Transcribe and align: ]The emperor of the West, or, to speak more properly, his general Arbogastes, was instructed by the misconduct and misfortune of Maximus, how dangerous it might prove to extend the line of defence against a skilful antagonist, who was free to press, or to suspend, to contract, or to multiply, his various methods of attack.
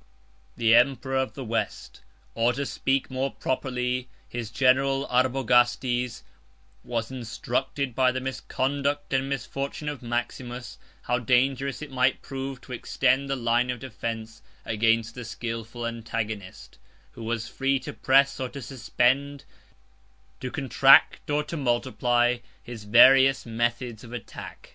]The 0.56 0.74
emperor 0.74 1.16
of 1.18 1.34
the 1.34 1.44
West, 1.44 2.00
or, 2.34 2.52
to 2.54 2.66
speak 2.66 3.08
more 3.08 3.30
properly, 3.32 4.08
his 4.28 4.50
general 4.50 5.06
Arbogastes, 5.06 6.24
was 6.82 7.10
instructed 7.12 7.94
by 7.94 8.10
the 8.10 8.20
misconduct 8.20 9.12
and 9.12 9.28
misfortune 9.28 9.88
of 9.88 10.02
Maximus, 10.02 10.76
how 11.02 11.20
dangerous 11.20 11.80
it 11.82 11.92
might 11.92 12.20
prove 12.20 12.60
to 12.62 12.72
extend 12.72 13.30
the 13.30 13.36
line 13.36 13.70
of 13.70 13.78
defence 13.78 14.42
against 14.64 15.16
a 15.16 15.24
skilful 15.24 15.86
antagonist, 15.86 16.76
who 17.12 17.22
was 17.22 17.46
free 17.46 17.78
to 17.78 17.92
press, 17.92 18.40
or 18.40 18.48
to 18.48 18.60
suspend, 18.60 19.44
to 20.40 20.50
contract, 20.50 21.30
or 21.30 21.44
to 21.44 21.56
multiply, 21.56 22.38
his 22.60 22.82
various 22.82 23.46
methods 23.46 24.02
of 24.02 24.12
attack. 24.12 24.74